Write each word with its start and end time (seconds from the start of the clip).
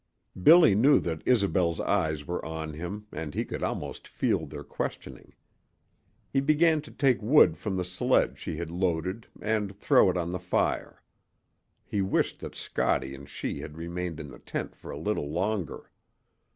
Billy 0.41 0.73
knew 0.73 0.99
that 0.99 1.21
Isobel's 1.27 1.79
eyes 1.79 2.25
were 2.25 2.43
on 2.43 2.73
him, 2.73 3.05
and 3.11 3.35
he 3.35 3.45
could 3.45 3.61
almost 3.61 4.07
feel 4.07 4.47
their 4.47 4.63
questioning. 4.63 5.35
He 6.33 6.39
began 6.41 6.81
to 6.81 6.89
take 6.89 7.21
wood 7.21 7.55
from 7.55 7.77
the 7.77 7.83
sledge 7.83 8.39
she 8.39 8.57
had 8.57 8.71
loaded 8.71 9.27
and 9.39 9.77
throw 9.77 10.09
it 10.09 10.17
on 10.17 10.31
the 10.31 10.39
fire. 10.39 11.03
He 11.85 12.01
wished 12.01 12.39
that 12.39 12.55
Scottie 12.55 13.13
and 13.13 13.29
she 13.29 13.59
had 13.59 13.77
remained 13.77 14.19
in 14.19 14.31
the 14.31 14.39
tent 14.39 14.75
for 14.75 14.89
a 14.89 14.97
little 14.97 15.29
longer. 15.29 15.91